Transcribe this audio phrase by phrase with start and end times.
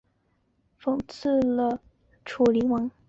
[0.03, 0.09] 庆封临死
[0.79, 1.79] 讽刺了
[2.25, 2.89] 楚灵王。